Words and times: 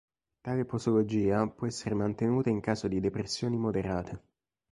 Tale 0.41 0.65
posologia 0.65 1.47
può 1.47 1.67
essere 1.67 1.93
mantenuta 1.93 2.49
in 2.49 2.59
caso 2.59 2.87
di 2.87 2.99
depressioni 2.99 3.55
moderate. 3.55 4.21